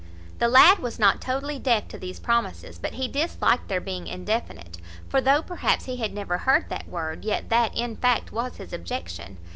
[0.39, 4.79] The lad was not totally deaf to these promises; but he disliked their being indefinite;
[5.07, 8.73] for, though perhaps he had never heard that word, yet that, in fact, was his
[8.73, 9.37] objection.